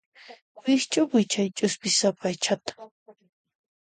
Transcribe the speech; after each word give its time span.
Wikch'upuy 0.63 1.25
chay 1.31 1.47
ch'uspisapa 1.57 2.25
aychata. 2.29 2.73